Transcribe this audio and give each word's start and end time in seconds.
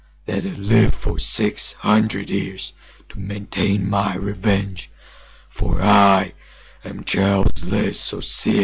that 0.25 0.43
have 0.43 0.57
lived 0.57 0.95
for 0.95 1.19
six 1.19 1.73
hundred 1.73 2.27
years 2.31 2.73
to 3.07 3.19
maintain 3.19 3.87
my 3.87 4.15
revenge, 4.15 4.89
FOR 5.47 5.79
I 5.79 6.33
AM 6.83 7.03
CHARLES 7.03 7.63
LE 7.65 7.93
SORCIER!" 7.93 8.59